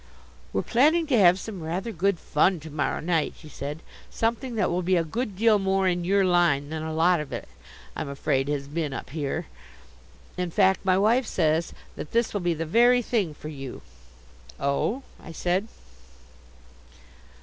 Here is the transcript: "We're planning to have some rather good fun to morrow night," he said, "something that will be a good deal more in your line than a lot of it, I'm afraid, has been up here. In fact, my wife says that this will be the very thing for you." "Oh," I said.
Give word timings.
"We're 0.51 0.63
planning 0.63 1.05
to 1.05 1.19
have 1.19 1.37
some 1.37 1.61
rather 1.61 1.91
good 1.91 2.17
fun 2.17 2.59
to 2.61 2.71
morrow 2.71 3.01
night," 3.01 3.35
he 3.37 3.47
said, 3.47 3.83
"something 4.09 4.55
that 4.55 4.71
will 4.71 4.81
be 4.81 4.95
a 4.95 5.03
good 5.03 5.35
deal 5.35 5.59
more 5.59 5.87
in 5.87 6.03
your 6.03 6.25
line 6.25 6.69
than 6.71 6.81
a 6.81 6.91
lot 6.91 7.19
of 7.19 7.31
it, 7.31 7.47
I'm 7.95 8.09
afraid, 8.09 8.47
has 8.47 8.67
been 8.67 8.93
up 8.93 9.11
here. 9.11 9.45
In 10.37 10.49
fact, 10.49 10.83
my 10.83 10.97
wife 10.97 11.27
says 11.27 11.71
that 11.95 12.13
this 12.13 12.33
will 12.33 12.41
be 12.41 12.55
the 12.55 12.65
very 12.65 13.03
thing 13.03 13.35
for 13.35 13.49
you." 13.49 13.83
"Oh," 14.59 15.03
I 15.21 15.31
said. 15.31 15.67